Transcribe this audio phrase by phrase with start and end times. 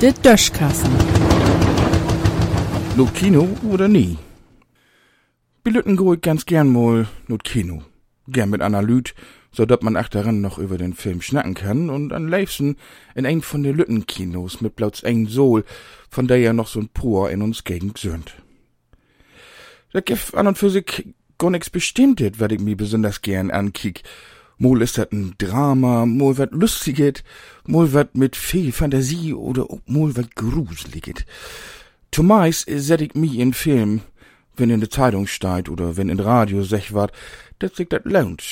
[0.00, 0.90] Der Döschkassen.
[2.96, 4.16] Not Kino oder nie?
[5.62, 7.82] Bilütten ich ganz gern mal not Kino.
[8.26, 9.14] Gern mit Lüt,
[9.52, 12.76] so dat man achteran noch über den Film schnacken kann und an liebsten
[13.14, 15.64] in ein von den Lüttenkinos mit bloß ein Sohl,
[16.08, 18.36] von der ja noch so ein Pur in uns Gegend söhnt.
[19.92, 24.02] Da gif an und für sich gar nix bestimmtet, wat ich mir besonders gern ankick.
[24.62, 27.24] Mol ist dat ein Drama, mol wat lustiget,
[27.66, 31.24] mol wat mit viel Fantasie oder mol wat gruseliget.
[32.12, 34.02] Zumeist set ich mi in Film,
[34.56, 37.10] wenn in der Zeitung steht oder wenn in Radio sech wat,
[37.58, 38.42] dat sich dat lohnt.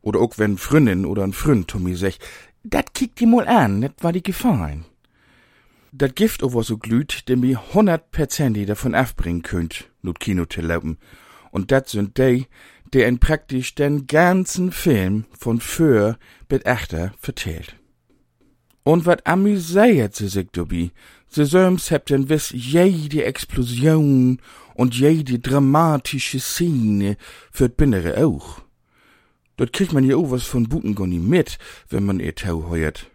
[0.00, 2.18] Oder auch wenn Freundin oder ein zu mir sech,
[2.64, 4.86] dat kickt die mal an, net war die gefallen.
[5.92, 10.96] Dat Gift over so glüht, dem mir hundertprozentig davon abbringen könnt, not Kino zu laufen.
[11.50, 12.46] Und dat sind die,
[12.92, 16.18] der in praktisch den ganzen Film von für
[16.48, 17.76] bis achter vertellt.
[18.82, 20.90] Und wat amüsiert sie sich dabei?
[21.28, 24.40] Sie söms habt denn wiss jede Explosion
[24.74, 27.16] und jede dramatische Szene
[27.52, 28.62] für Binnere auch.
[29.56, 33.09] Dort kriegt man ja auch was von Butengoni mit, wenn man ihr Tau heuert.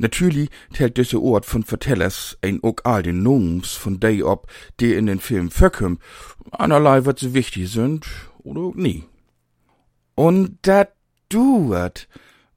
[0.00, 4.94] Natürlich tellt diese Ort von Vertellers ein auch all den Noms von dei ob, die
[4.94, 5.98] in den Film verküm,
[6.52, 8.06] einerlei wat sie wichtig sind,
[8.38, 9.04] oder auch nie.
[10.14, 10.94] Und dat
[11.28, 12.08] duert.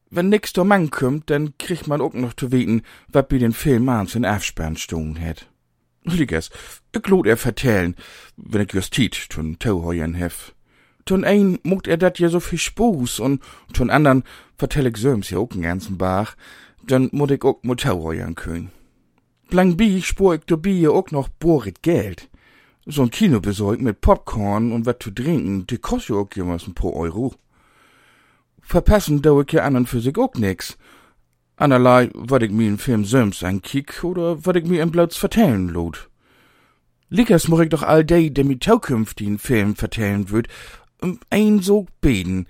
[0.10, 3.52] Wenn nix do Mann kümmt, dann kriegt man auch noch zu weten, wat bi den
[3.52, 5.48] Film ans in Afsperren stungen het.
[6.06, 6.50] Liges,
[6.96, 7.96] ich lot er vertellen,
[8.38, 10.54] wenn ich justit, tun Tauheuern hef.
[11.04, 14.24] Tun ein muckt er dat ja so viel Spaß und tun andern
[14.56, 16.38] vertell ich söms ja den ganzen Bach,
[16.86, 18.72] dann mut ich auch Tauheuern können.
[19.50, 22.30] Blang bi spur ich ja auch noch borit Geld.
[22.86, 26.74] So ein Kinobesorg mit Popcorn und wat zu trinken, die kostet ja auch jemals ein
[26.74, 27.34] paar Euro.
[28.62, 30.78] Verpassen dau ich ja an und für sich auch nix.
[31.56, 35.70] Anerlei, wat ich mir in Film söms ankick oder wat ich mir im Blauts vertellen
[35.70, 36.10] lot.
[37.10, 40.48] Lickers moch ich doch all dei, der mir taukünftigen Film vertellen würd,
[41.00, 42.48] um ein so beten.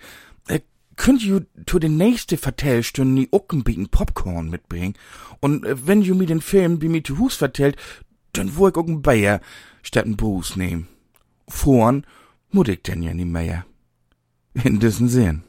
[0.95, 4.93] Könnt ju zu den nächste Vertellstunden die Ucken bieten Popcorn mitbringen.
[5.39, 7.77] Und äh, wenn ju mir den Film wie mir zu Hus vertellt,
[8.33, 9.41] dann wo ich auch Bayer
[9.81, 10.87] statt n Buß nehmen.
[11.47, 12.05] Vorn
[12.51, 13.65] mut ich denn ja nie mehr.
[14.63, 15.43] In diesen Sinn.